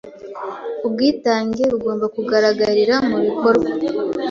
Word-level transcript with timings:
Ubwitange 0.85 1.63
bugomba 1.73 2.05
kugaragarira 2.15 2.95
mu 3.09 3.17
bikorwa 3.25 3.67